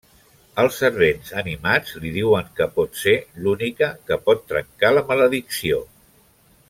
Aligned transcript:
Els 0.61 0.77
servents 0.83 1.33
animats, 1.41 1.91
li 2.05 2.13
diuen 2.15 2.49
que 2.61 2.67
pot 2.79 2.97
ser 3.03 3.15
l'única 3.43 3.91
que 4.09 4.19
pot 4.31 4.43
trencar 4.55 4.93
la 4.97 5.05
maledicció. 5.13 5.85